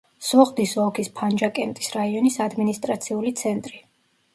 სოღდის 0.27 0.73
ოლქის 0.83 1.11
ფანჯაკენტის 1.21 1.93
რაიონის 2.01 2.41
ადმინისტრაციული 2.49 3.39
ცენტრი. 3.45 3.89